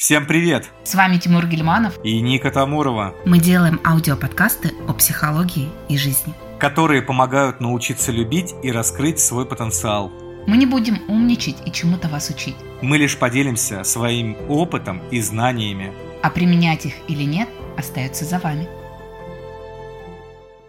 [0.00, 0.70] Всем привет!
[0.82, 3.14] С вами Тимур Гельманов и Ника Тамурова.
[3.26, 10.10] Мы делаем аудиоподкасты о психологии и жизни, которые помогают научиться любить и раскрыть свой потенциал.
[10.46, 12.56] Мы не будем умничать и чему-то вас учить.
[12.80, 15.92] Мы лишь поделимся своим опытом и знаниями.
[16.22, 18.66] А применять их или нет, остается за вами.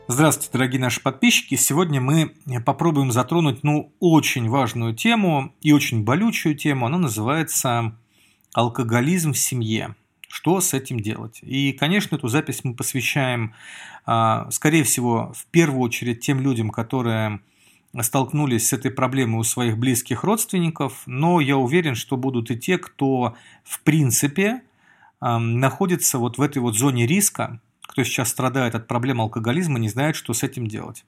[0.09, 1.55] Здравствуйте, дорогие наши подписчики.
[1.55, 2.33] Сегодня мы
[2.65, 6.85] попробуем затронуть ну, очень важную тему и очень болючую тему.
[6.85, 7.95] Она называется
[8.53, 9.95] алкоголизм в семье.
[10.27, 11.39] Что с этим делать?
[11.41, 13.53] И, конечно, эту запись мы посвящаем,
[14.05, 17.41] а, скорее всего, в первую очередь тем людям, которые
[17.99, 22.77] столкнулись с этой проблемой у своих близких родственников, но я уверен, что будут и те,
[22.77, 23.35] кто
[23.65, 24.61] в принципе
[25.19, 30.15] находится вот в этой вот зоне риска, кто сейчас страдает от проблем алкоголизма, не знает,
[30.15, 31.03] что с этим делать.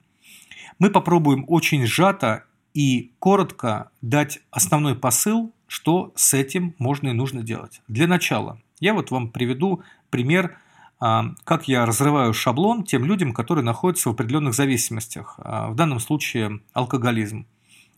[0.79, 7.41] Мы попробуем очень сжато и коротко дать основной посыл что с этим можно и нужно
[7.41, 7.81] делать.
[7.87, 10.55] Для начала я вот вам приведу пример,
[10.99, 15.99] а, как я разрываю шаблон тем людям, которые находятся в определенных зависимостях, а, в данном
[15.99, 17.47] случае алкоголизм.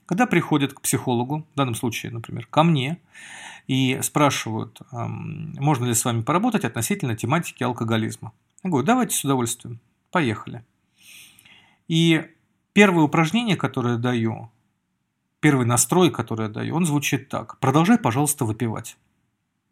[0.06, 3.02] Когда приходят к психологу, в данном случае, например, ко мне,
[3.68, 8.32] и спрашивают, можно ли с вами поработать относительно тематики алкоголизма.
[8.64, 9.82] Я говорю, давайте с удовольствием,
[10.12, 10.64] поехали.
[11.90, 12.24] И
[12.72, 14.50] первое упражнение, которое даю,
[15.46, 17.60] первый настрой, который я даю, он звучит так.
[17.60, 18.98] Продолжай, пожалуйста, выпивать.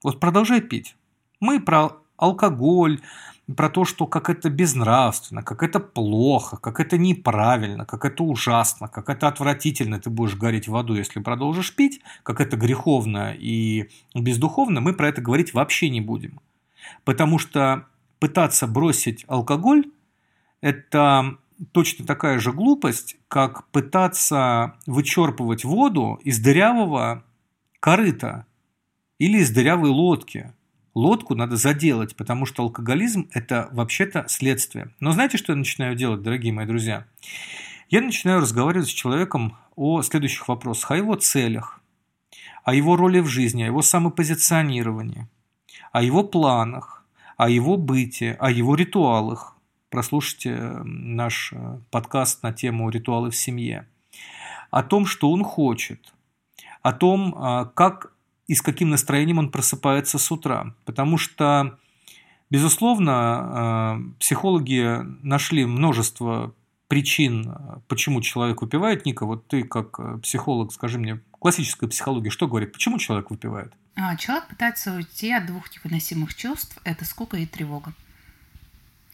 [0.03, 0.95] Вот продолжай пить.
[1.39, 3.01] Мы про алкоголь,
[3.57, 8.87] про то, что как это безнравственно, как это плохо, как это неправильно, как это ужасно,
[8.87, 13.89] как это отвратительно, ты будешь гореть в аду, если продолжишь пить, как это греховно и
[14.13, 16.39] бездуховно, мы про это говорить вообще не будем.
[17.03, 17.87] Потому что
[18.19, 19.85] пытаться бросить алкоголь–
[20.61, 21.39] это
[21.71, 27.23] точно такая же глупость, как пытаться вычерпывать воду из дырявого
[27.79, 28.45] корыта
[29.19, 30.53] или из дырявой лодки.
[30.95, 34.93] Лодку надо заделать, потому что алкоголизм– это вообще-то следствие.
[34.99, 37.07] Но знаете, что я начинаю делать, дорогие мои друзья?
[37.89, 41.81] Я начинаю разговаривать с человеком о следующих вопросах, о его целях,
[42.63, 45.27] о его роли в жизни, о его самопозиционировании,
[45.91, 47.05] о его планах,
[47.37, 49.52] о его быте, о его ритуалах,
[49.93, 53.87] прослушайте э, наш э, подкаст на тему «Ритуалы в семье»,
[54.71, 56.11] о том, что он хочет,
[56.81, 58.11] о том, а, как
[58.47, 60.73] и с каким настроением он просыпается с утра.
[60.85, 61.77] Потому что,
[62.49, 66.55] безусловно, э, психологи нашли множество
[66.87, 67.53] причин,
[67.87, 69.05] почему человек выпивает.
[69.05, 72.73] Ника, вот ты как психолог, скажи мне, классическая психология что говорит?
[72.73, 73.71] Почему человек выпивает?
[73.95, 77.93] А, человек пытается уйти от двух невыносимых чувств– это скука и тревога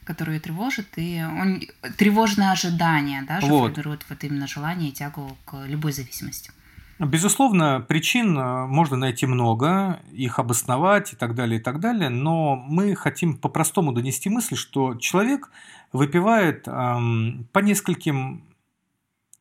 [0.09, 1.61] которую тревожит, и он
[1.97, 3.73] тревожное ожидание, да, вот.
[3.73, 6.49] формирует вот именно желание и тягу к любой зависимости.
[6.97, 12.55] Безусловно, причин э, можно найти много, их обосновать и так далее, и так далее, но
[12.55, 15.51] мы хотим по-простому донести мысль, что человек
[15.93, 18.43] выпивает эм, по нескольким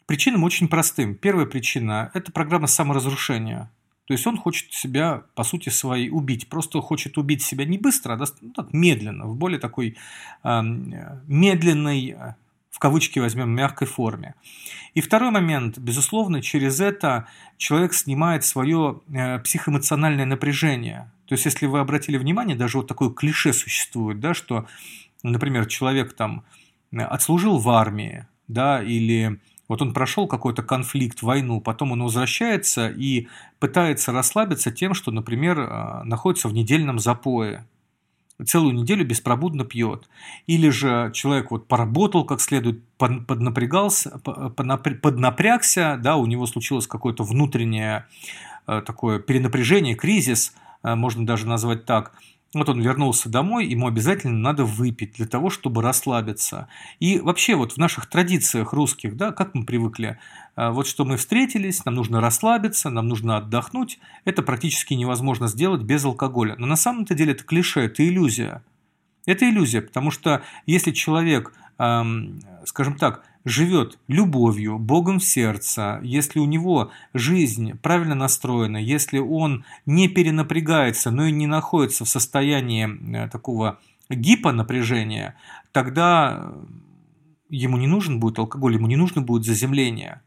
[0.05, 1.15] причинам очень простым.
[1.15, 3.71] Первая причина– это программа саморазрушения.
[4.09, 6.49] То есть он хочет себя, по сути своей, убить.
[6.49, 9.97] Просто хочет убить себя не быстро, а ну, так, медленно, в более такой
[10.45, 12.17] э, медленной,
[12.71, 14.35] в кавычки возьмем, мягкой форме.
[14.95, 17.27] И второй момент, безусловно, через это
[17.59, 21.13] человек снимает свое э, психоэмоциональное напряжение.
[21.27, 24.67] То есть, если вы обратили внимание, даже вот такое клише существует, да, что,
[25.23, 26.45] например, человек там
[26.97, 33.29] отслужил в армии, да, или вот он прошел какой-то конфликт, войну, потом он возвращается и
[33.61, 37.67] пытается расслабиться тем, что, например, а, находится в недельном запое,
[38.45, 40.09] целую неделю беспробудно пьет.
[40.47, 48.07] Или же человек вот поработал как следует, поднапрягался, поднапрягся, да, у него случилось какое-то внутреннее
[48.67, 52.13] а, такое перенапряжение, кризис, а, можно даже назвать так–
[52.55, 56.69] вот он вернулся домой, ему обязательно надо выпить для того, чтобы расслабиться.
[56.99, 60.19] И вообще вот в наших традициях русских, да, как мы привыкли,
[60.57, 65.83] а, вот что мы встретились, нам нужно расслабиться, нам нужно отдохнуть, это практически невозможно сделать
[65.83, 66.55] без алкоголя.
[66.57, 68.63] Но на самом-то деле это клише, это иллюзия.
[69.27, 76.45] Это иллюзия, потому что если человек, скажем так, живет любовью, Богом в сердце, если у
[76.45, 83.29] него жизнь правильно настроена, если он не перенапрягается, но и не находится в состоянии э,
[83.29, 83.79] такого
[84.11, 85.35] гипонапряжения,
[85.73, 86.53] тогда
[87.49, 90.23] ему не нужен будет алкоголь, ему не нужно будет заземление.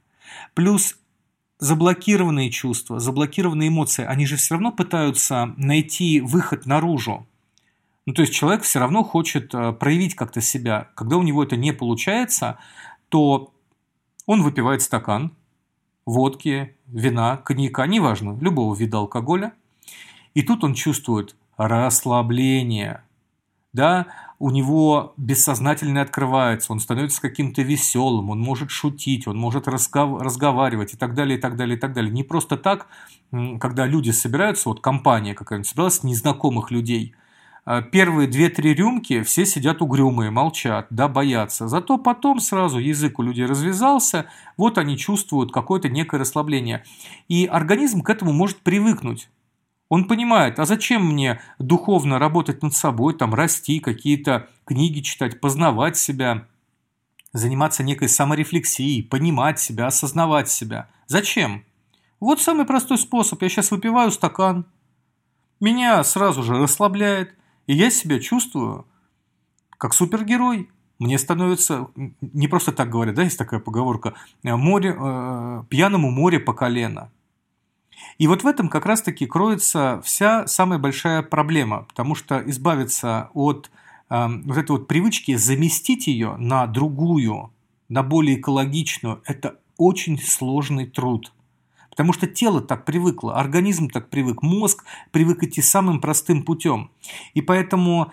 [0.53, 0.97] Плюс
[1.59, 7.27] заблокированные чувства, заблокированные эмоции, они же все равно пытаются найти выход наружу.
[8.07, 10.89] Ну, то есть человек все равно хочет э, проявить как-то себя.
[10.95, 12.57] Когда у него это не получается,
[13.11, 13.51] то
[14.25, 15.35] он выпивает стакан
[16.05, 19.53] водки, вина, коньяка, неважно, любого вида алкоголя.
[20.33, 23.03] И тут он чувствует расслабление.
[23.73, 24.07] Да,
[24.39, 30.93] у него бессознательно открывается, он становится каким-то веселым, он может шутить, он может разгов- разговаривать
[30.93, 32.11] и так далее, и так далее, и так далее.
[32.11, 32.87] Не просто так,
[33.59, 37.13] когда люди собираются, вот компания какая-нибудь собралась, незнакомых людей,
[37.91, 41.67] первые две-три рюмки все сидят угрюмые, молчат, да, боятся.
[41.67, 44.25] Зато потом сразу язык у людей развязался,
[44.57, 46.83] вот они чувствуют какое-то некое расслабление.
[47.27, 49.29] И организм к этому может привыкнуть.
[49.89, 55.97] Он понимает, а зачем мне духовно работать над собой, там расти, какие-то книги читать, познавать
[55.97, 56.47] себя,
[57.33, 60.89] заниматься некой саморефлексией, понимать себя, осознавать себя.
[61.07, 61.65] Зачем?
[62.21, 63.41] Вот самый простой способ.
[63.41, 64.65] Я сейчас выпиваю стакан,
[65.59, 67.35] меня сразу же расслабляет,
[67.71, 68.85] и я себя чувствую
[69.77, 70.69] как супергерой.
[70.99, 71.87] Мне становится,
[72.19, 74.13] не просто так говорят, да, есть такая поговорка,
[74.43, 77.11] море, э, пьяному море по колено.
[78.17, 83.71] И вот в этом как раз-таки кроется вся самая большая проблема, потому что избавиться от
[84.09, 87.53] э, вот этой вот привычки, заместить ее на другую,
[87.87, 91.31] на более экологичную, это очень сложный труд.
[91.91, 96.89] Потому что тело так привыкло, организм так привык, мозг привык идти самым простым путем.
[97.35, 98.11] И поэтому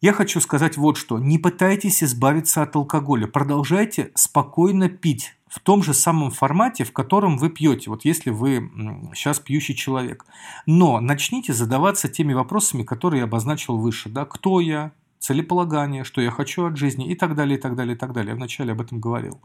[0.00, 1.18] я хочу сказать вот что.
[1.18, 3.26] Не пытайтесь избавиться от алкоголя.
[3.26, 8.70] Продолжайте спокойно пить в том же самом формате, в котором вы пьете, вот если вы
[9.14, 10.24] сейчас пьющий человек.
[10.66, 14.08] Но начните задаваться теми вопросами, которые я обозначил выше.
[14.08, 14.24] Да?
[14.24, 14.92] Кто я?
[15.18, 18.30] Целеполагание, что я хочу от жизни и так далее, и так далее, и так далее.
[18.30, 19.40] Я вначале об этом говорил.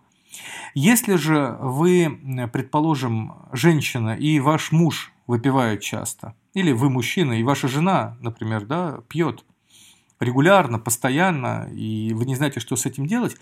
[0.74, 7.68] Если же вы, предположим, женщина и ваш муж выпивают часто, или вы мужчина и ваша
[7.68, 9.45] жена, например, да, пьет
[10.19, 13.35] регулярно, постоянно, и вы не знаете, что с этим делать,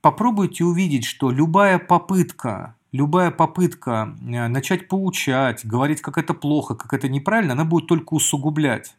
[0.00, 6.92] попробуйте увидеть, что любая попытка, любая попытка э, начать поучать, говорить, как это плохо, как
[6.94, 8.94] это неправильно, она будет только усугублять.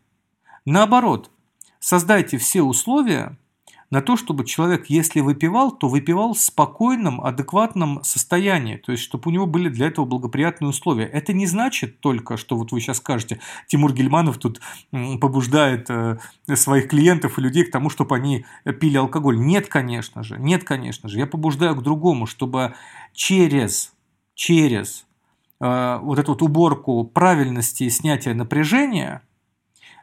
[0.65, 1.31] Наоборот,
[1.79, 3.37] создайте все условия
[3.91, 9.29] на то, чтобы человек, если выпивал, то выпивал в спокойном, адекватном состоянии, то есть чтобы
[9.29, 11.05] у него были для этого благоприятные условия.
[11.05, 14.61] Это не значит только, что вот вы сейчас скажете, Тимур Гельманов тут
[15.19, 16.19] побуждает э,
[16.53, 18.45] своих клиентов и людей к тому, чтобы они
[18.79, 19.39] пили алкоголь.
[19.39, 21.17] Нет, конечно же, нет, конечно же.
[21.17, 22.75] Я побуждаю к другому, чтобы
[23.13, 23.93] через,
[24.35, 25.05] через
[25.59, 29.23] э, вот эту вот уборку правильности и снятия напряжения–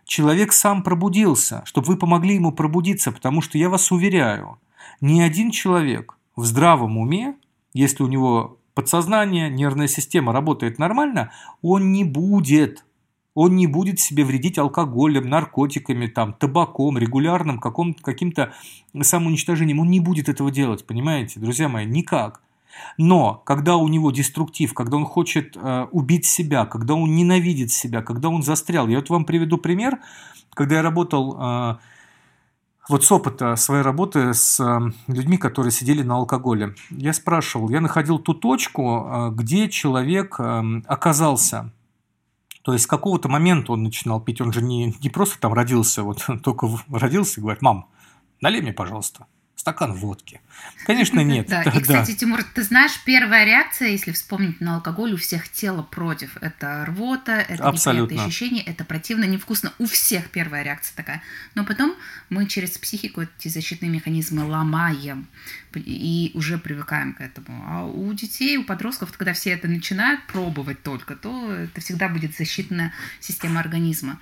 [0.06, 4.58] человек сам пробудился, чтобы вы помогли ему пробудиться, потому что я вас уверяю,
[5.00, 7.34] ни один человек в здравом уме,
[7.74, 12.84] если у него подсознание, нервная система работает нормально, он не будет
[13.36, 18.54] он не будет себе вредить алкоголем, наркотиками, там, табаком, регулярным каким-то
[18.98, 19.78] самоуничтожением.
[19.80, 22.40] Он не будет этого делать, понимаете, друзья мои, никак.
[22.98, 28.02] Но когда у него деструктив, когда он хочет э, убить себя, когда он ненавидит себя,
[28.02, 28.88] когда он застрял.
[28.88, 29.98] Я вот вам приведу пример,
[30.54, 31.76] когда я работал э,
[32.88, 36.74] вот с опыта своей работы с э, людьми, которые сидели на алкоголе.
[36.90, 41.72] Я спрашивал, я находил ту точку, э, где человек э, оказался.
[42.62, 46.02] То есть с какого-то момента он начинал пить, он же не, не просто там родился,
[46.02, 47.88] вот только родился и говорит, мам,
[48.40, 49.26] налей мне, пожалуйста
[49.56, 50.40] стакан водки.
[50.84, 51.48] Конечно, нет.
[51.48, 55.82] Да, и, кстати, Тимур, ты знаешь, первая реакция, если вспомнить на алкоголь, у всех тело
[55.82, 56.36] против.
[56.40, 59.72] Это рвота, это неприятные ощущения, это противно, невкусно.
[59.78, 61.22] У всех первая реакция такая.
[61.54, 61.96] Но потом
[62.28, 65.26] мы через психику эти защитные механизмы ломаем
[65.74, 67.64] и уже привыкаем к этому.
[67.66, 72.36] А у детей, у подростков, когда все это начинают пробовать только, то это всегда будет
[72.36, 74.20] защитная система организма.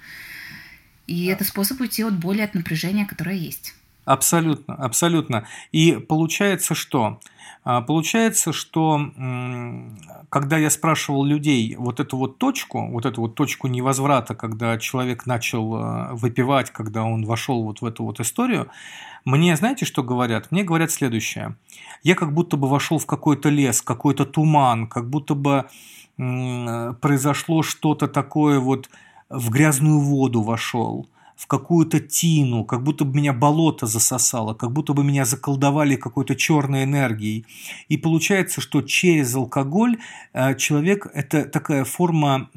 [1.07, 3.75] И это способ уйти от боли, от напряжения, которое есть.
[4.05, 5.47] Абсолютно, абсолютно.
[5.73, 7.21] И получается что?
[7.65, 9.01] А, получается, что
[10.29, 15.25] когда я спрашивал людей вот эту вот точку, вот эту вот точку невозврата, когда человек
[15.25, 18.69] начал э, выпивать, когда он вошел вот в эту вот историю,
[19.25, 20.51] мне знаете, что говорят?
[20.51, 21.57] Мне говорят следующее.
[22.03, 25.65] Я как будто бы вошел в какой-то лес, какой-то туман, как будто бы
[26.17, 28.89] произошло что-то такое вот
[29.29, 34.93] в грязную воду вошел в какую-то тину, как будто бы меня болото засосало, как будто
[34.95, 37.45] бы меня заколдовали какой-то черной энергией.
[37.89, 39.99] И получается, что через алкоголь
[40.33, 42.49] э, человек– это такая форма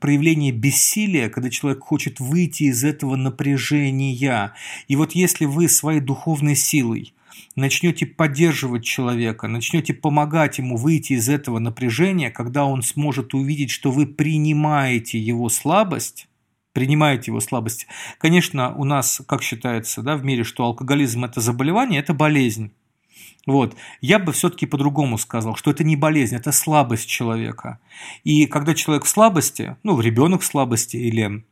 [0.00, 4.52] проявления бессилия, когда человек хочет выйти из этого напряжения.
[4.88, 7.12] И вот если вы своей духовной силой
[7.56, 13.90] начнете поддерживать человека, начнете помогать ему выйти из этого напряжения, когда он сможет увидеть, что
[13.90, 16.28] вы принимаете его слабость,
[16.72, 17.86] принимаете его слабость.
[18.18, 22.72] Конечно, у нас, как считается да, в мире, что алкоголизм– это заболевание, это болезнь.
[23.46, 23.76] Вот.
[24.00, 27.78] Я бы все-таки по-другому сказал, что это не болезнь, это слабость человека.
[28.22, 31.44] И когда человек в слабости, ну, ребенок в слабости или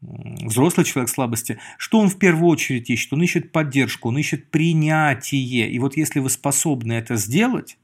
[0.00, 3.12] взрослый человек слабости, что он в первую очередь ищет?
[3.12, 5.70] Он ищет поддержку, он ищет принятие.
[5.70, 7.78] И вот если вы способны это сделать,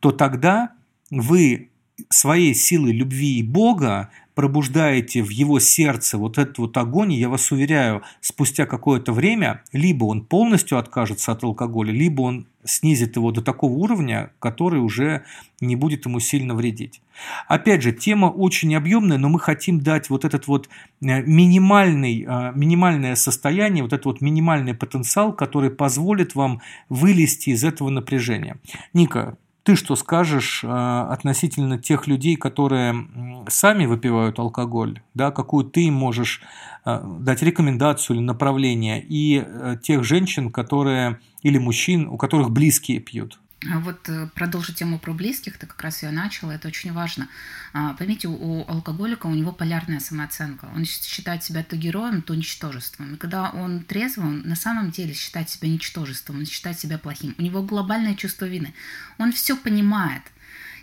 [0.00, 0.72] то тогда
[1.10, 1.70] вы
[2.10, 7.50] своей силой любви и Бога пробуждаете в его сердце вот этот вот огонь, я вас
[7.50, 13.42] уверяю, спустя какое-то время либо он полностью откажется от алкоголя, либо он снизит его до
[13.42, 15.24] такого уровня, который уже
[15.60, 17.00] не будет ему сильно вредить.
[17.48, 22.52] Опять же, тема очень объемная, но мы хотим дать вот этот вот э, минимальный, э,
[22.54, 28.58] минимальное состояние, вот этот вот минимальный потенциал, который позволит вам вылезти из этого напряжения.
[28.92, 29.36] Ника,
[29.68, 33.06] ты что скажешь э, относительно тех людей, которые
[33.48, 36.40] сами выпивают алкоголь, да, какую ты можешь
[36.86, 43.00] э, дать рекомендацию или направление, и э, тех женщин, которые или мужчин, у которых близкие
[43.00, 43.38] пьют?
[43.66, 47.28] А вот э, продолжить тему про близких, ты как раз ее начала, это очень важно.
[47.72, 50.68] А, поймите, у алкоголика у него полярная самооценка.
[50.76, 53.14] Он считает себя то героем, то ничтожеством.
[53.14, 57.34] И когда он трезвый, он на самом деле считает себя ничтожеством, он считает себя плохим.
[57.36, 58.74] У него глобальное чувство вины.
[59.18, 60.22] Он все понимает,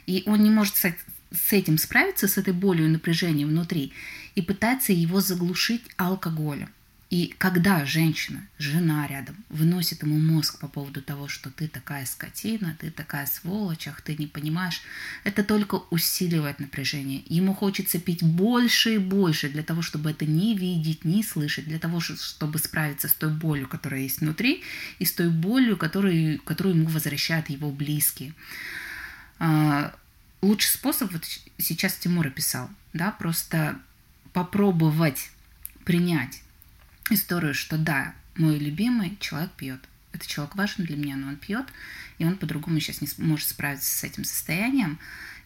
[0.05, 3.93] и он не может с этим справиться, с этой болью и напряжением внутри,
[4.35, 6.69] и пытается его заглушить алкоголем.
[7.11, 12.75] И когда женщина, жена рядом, выносит ему мозг по поводу того, что ты такая скотина,
[12.79, 14.81] ты такая сволочь, ах, ты не понимаешь,
[15.23, 17.23] это только усиливает напряжение.
[17.27, 21.77] Ему хочется пить больше и больше для того, чтобы это не видеть, не слышать, для
[21.77, 24.63] того, чтобы справиться с той болью, которая есть внутри,
[24.97, 28.33] и с той болью, которую, которую ему возвращают его близкие.
[29.37, 29.95] А,
[30.41, 31.23] лучший способ, вот
[31.59, 33.79] сейчас Тимур описал, да, просто
[34.33, 35.29] попробовать
[35.83, 36.41] принять
[37.09, 39.81] историю, что да, мой любимый человек пьет.
[40.11, 41.65] Этот человек важен для меня, но он пьет,
[42.19, 44.97] и он по-другому сейчас не может справиться с этим состоянием.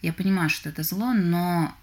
[0.01, 1.75] Я понимаю, что это зло, но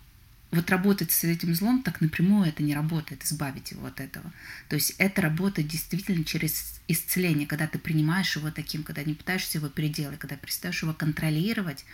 [0.52, 4.32] вот работать с этим злом так напрямую это не работает, избавить его от этого.
[4.68, 9.58] То есть это работает действительно через исцеление, когда ты принимаешь его таким, когда не пытаешься
[9.58, 11.84] его переделать, когда перестаешь его контролировать,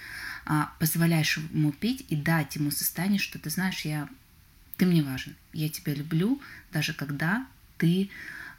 [0.45, 4.09] а позволяешь ему пить и дать ему состояние, что ты знаешь, я,
[4.77, 6.41] ты мне важен, я тебя люблю,
[6.73, 7.47] даже когда
[7.83, 8.11] ты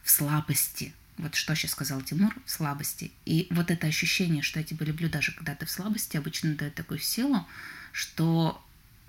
[0.04, 0.94] в слабости.
[1.18, 3.12] Вот что сейчас сказал Тимур, в слабости.
[3.26, 6.76] И вот это ощущение, что я тебя люблю, даже когда ты в слабости, обычно дает
[6.76, 7.48] такую силу,
[7.94, 8.62] что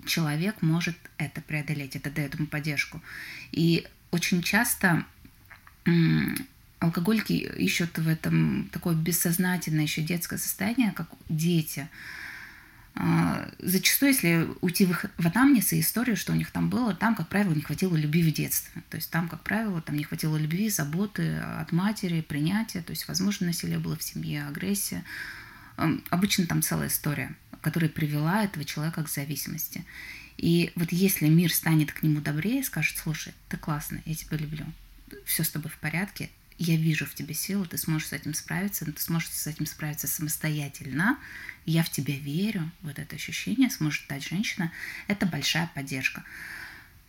[0.05, 3.01] человек может это преодолеть, это дает ему поддержку.
[3.51, 5.05] И очень часто
[6.79, 11.89] алкоголики ищут в этом такое бессознательное еще детское состояние, как дети–
[13.59, 17.15] зачастую, если уйти в их в анамнез и историю, что у них там было, там,
[17.15, 18.81] как правило, не хватило любви в детстве.
[18.89, 22.81] То есть там, как правило, там не хватило любви, заботы от матери, принятия.
[22.81, 25.03] То есть, возможно, насилие было в семье, агрессия.
[26.09, 29.83] Обычно там целая история, которая привела этого человека к зависимости.
[30.37, 34.65] И вот если мир станет к нему добрее, скажет, слушай, ты классный, я тебя люблю,
[35.25, 38.85] все с тобой в порядке, я вижу в тебе силу, ты сможешь с этим справиться,
[38.85, 41.17] ты сможешь с этим справиться самостоятельно,
[41.65, 44.71] я в тебя верю, вот это ощущение сможет дать женщина,
[45.07, 46.23] это большая поддержка.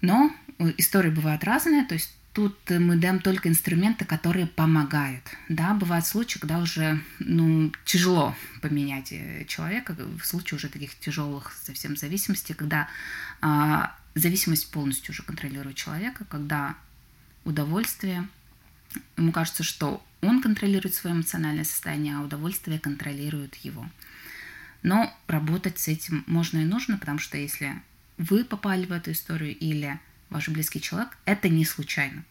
[0.00, 5.24] Но э, истории бывают разные, то есть тут мы даем только инструменты, которые помогают.
[5.48, 11.52] Да, бывают случаи, когда уже ну, тяжело поменять э, человека, в случае уже таких тяжелых
[11.64, 12.88] совсем зависимостей, когда
[13.40, 16.74] а, зависимость полностью уже контролирует человека, когда
[17.44, 18.28] удовольствие
[19.16, 23.88] Ему кажется, что он контролирует свое эмоциональное состояние, а удовольствие контролирует его.
[24.82, 27.74] Но работать с этим можно и нужно, потому что если
[28.18, 29.98] вы попали в эту историю или
[30.30, 32.24] ваш близкий человек, это не случайно.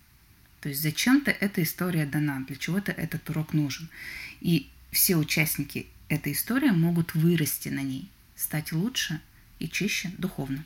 [0.62, 3.90] То есть зачем-то эта история дана, для чего-то этот урок нужен.
[4.42, 9.22] И все участники этой истории могут вырасти на ней, стать лучше
[9.60, 10.64] и чище духовно.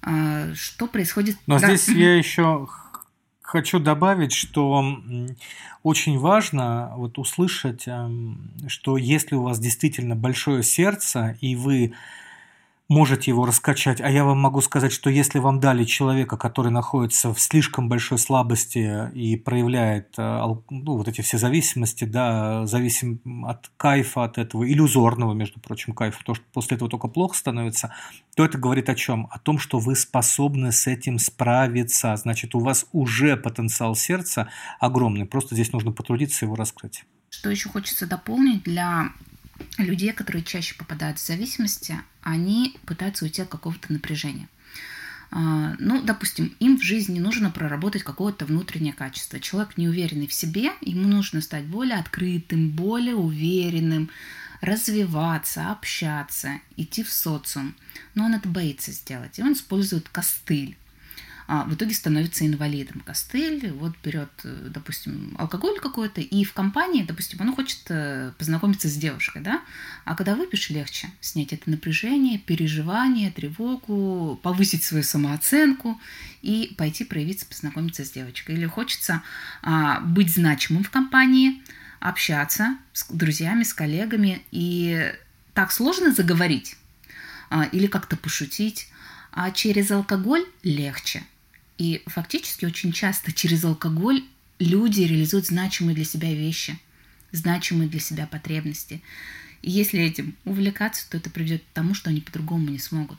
[0.00, 1.36] А, что происходит?
[1.46, 1.76] Но да.
[1.76, 2.68] здесь я еще
[3.48, 4.84] хочу добавить, что
[5.82, 11.94] очень важно вот услышать, эм, что если у вас действительно большое сердце, и вы
[12.88, 14.00] можете его раскачать.
[14.00, 18.18] А я вам могу сказать, что если вам дали человека, который находится в слишком большой
[18.18, 20.22] слабости и проявляет э,
[20.70, 26.24] ну, вот эти все зависимости, да, зависим от кайфа, от этого иллюзорного, между прочим, кайфа,
[26.24, 27.94] то, что после этого только плохо становится,
[28.34, 29.28] то это говорит о чем?
[29.30, 32.16] О том, что вы способны с этим справиться.
[32.16, 34.48] Значит, у вас уже потенциал сердца
[34.80, 35.26] огромный.
[35.26, 37.04] Просто здесь нужно потрудиться его раскрыть.
[37.30, 39.10] Что еще хочется дополнить для
[39.76, 44.48] людей, которые чаще попадают в зависимости, они пытаются уйти от какого-то напряжения.
[45.30, 49.38] А, ну, допустим, им в жизни нужно проработать какое-то внутреннее качество.
[49.40, 54.10] Человек неуверенный в себе, ему нужно стать более открытым, более уверенным,
[54.60, 57.74] развиваться, общаться, идти в социум.
[58.14, 60.76] Но он это боится сделать, и он использует костыль.
[61.48, 63.00] А в итоге становится инвалидом.
[63.00, 68.86] Костыль вот берет, э, допустим, алкоголь какой-то, и в компании, допустим, он хочет э, познакомиться
[68.86, 69.62] с девушкой, да,
[70.04, 75.98] а когда выпьешь, легче снять это напряжение, переживание, тревогу, повысить свою самооценку
[76.42, 78.56] и пойти проявиться, познакомиться с девочкой.
[78.56, 79.22] Или хочется
[79.62, 81.62] а, быть значимым в компании,
[81.98, 85.14] общаться с друзьями, с коллегами, и
[85.54, 86.76] так сложно заговорить
[87.48, 88.88] а, или как-то пошутить,
[89.32, 91.22] а через алкоголь легче.
[91.78, 94.24] И фактически очень часто через алкоголь
[94.58, 96.78] люди реализуют значимые для себя вещи,
[97.32, 99.00] значимые для себя потребности.
[99.62, 103.18] И если этим увлекаться, то это приведет к тому, что они по-другому не смогут.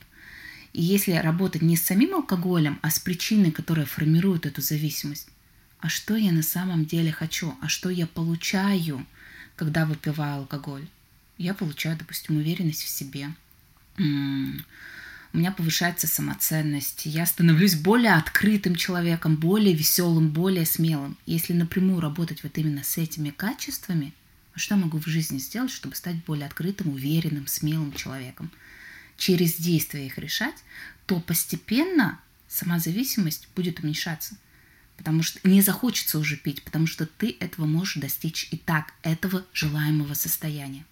[0.74, 5.30] И если работать не с самим алкоголем, а с причиной, которая формирует эту зависимость,
[5.80, 9.06] а что я на самом деле хочу, а что я получаю,
[9.56, 10.88] когда выпиваю алкоголь.
[11.38, 13.30] Я получаю, допустим, уверенность в себе.
[15.32, 21.18] У меня повышается самоценность, я становлюсь более открытым человеком, более веселым, более смелым.
[21.26, 24.14] Если напрямую работать вот именно с этими качествами,
[24.56, 28.52] а что я могу в жизни сделать, чтобы стать более открытым, уверенным, смелым человеком?
[29.18, 30.56] Через действия их решать,
[31.06, 34.36] то постепенно сама зависимость будет уменьшаться–
[35.00, 39.46] потому что не захочется уже пить, потому что ты этого можешь достичь и так, этого
[39.54, 40.86] желаемого состояния.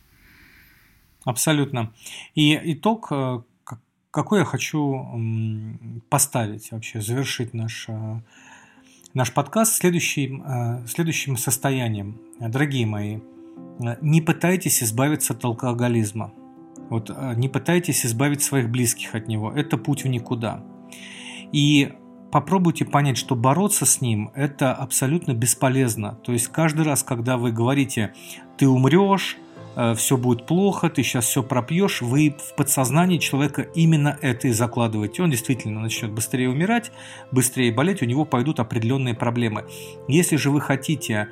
[1.26, 1.94] Абсолютно.
[2.34, 3.42] И итог, э,
[4.18, 5.06] какой я хочу
[6.10, 8.20] поставить вообще, завершить наш, э,
[9.14, 12.18] наш подкаст следующим, э, следующим состоянием.
[12.40, 13.20] Дорогие мои,
[14.02, 16.34] не пытайтесь избавиться от алкоголизма.
[16.90, 19.52] Вот не пытайтесь избавить своих близких от него.
[19.52, 20.64] Это путь в никуда.
[21.52, 21.94] И
[22.32, 26.18] попробуйте понять, что бороться с ним– это абсолютно бесполезно.
[26.24, 28.16] То есть каждый раз, когда вы говорите
[28.58, 29.47] «ты умрешь», э,
[29.96, 35.22] все будет плохо, ты сейчас все пропьешь, вы в подсознании человека именно это и закладываете.
[35.22, 36.92] Он действительно начнет быстрее умирать,
[37.32, 39.66] быстрее болеть, у него пойдут определенные проблемы.
[40.08, 41.30] Если же вы хотите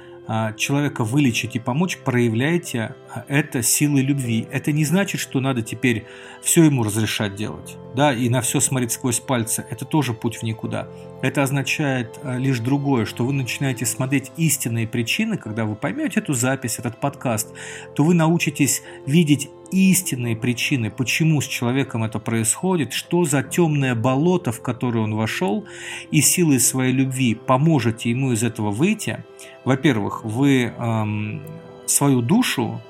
[0.58, 4.47] человека вылечить и помочь, проявляйте а, это силой любви.
[4.52, 6.06] Это не значит, что надо теперь
[6.41, 9.65] все ему разрешать делать, да, и на все смотреть сквозь пальцы.
[9.69, 10.88] Это тоже путь в никуда.
[11.21, 16.34] Это означает а, лишь другое, что вы начинаете смотреть истинные причины, когда вы поймете эту
[16.34, 17.54] запись, этот подкаст,
[17.95, 24.51] то вы научитесь видеть истинные причины, почему с человеком это происходит, что за темное болото,
[24.51, 25.65] в которое он вошел,
[26.12, 29.23] и силой своей любви поможете ему из этого выйти,
[29.63, 31.41] во-первых, вы эм,
[31.86, 32.82] свою душу,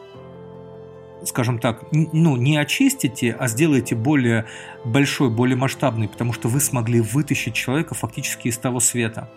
[1.23, 4.45] скажем так, ну, не очистите, а сделаете более
[4.83, 9.29] большой, более масштабной, потому что вы смогли вытащить человека фактически из того света.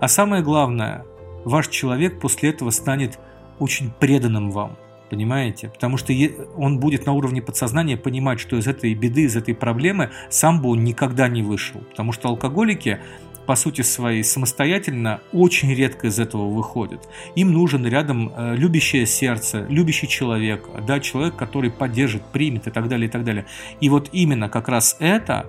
[0.00, 1.04] А самое главное,
[1.44, 3.18] ваш человек после этого станет
[3.58, 4.76] очень преданным вам–
[5.10, 5.68] Понимаете?
[5.68, 6.12] Потому что
[6.56, 10.70] он будет на уровне подсознания понимать, что из этой беды, из этой проблемы сам бы
[10.70, 11.80] он никогда не вышел.
[11.80, 12.98] Потому что алкоголики
[13.46, 17.08] по сути своей самостоятельно очень редко из этого выходят.
[17.34, 22.88] Им нужен рядом э, любящее сердце, любящий человек, да, человек, который поддержит, примет и так
[22.88, 23.46] далее, и так далее.
[23.80, 25.46] И вот именно как раз это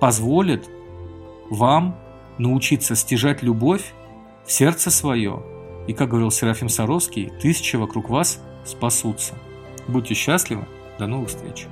[0.00, 0.68] позволит
[1.48, 1.96] вам
[2.36, 3.94] научиться стяжать любовь
[4.44, 5.42] в сердце свое,
[5.86, 9.34] и, как говорил Серафим Саровский, тысячи вокруг вас спасутся.
[9.88, 10.66] Будьте счастливы.
[10.98, 11.66] До новых встреч.